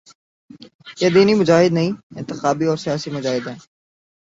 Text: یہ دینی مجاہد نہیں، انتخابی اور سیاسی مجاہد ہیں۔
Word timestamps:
یہ 1.01 1.09
دینی 1.09 1.33
مجاہد 1.33 1.71
نہیں، 1.73 1.91
انتخابی 2.15 2.65
اور 2.65 2.77
سیاسی 2.77 3.09
مجاہد 3.11 3.47
ہیں۔ 3.47 3.57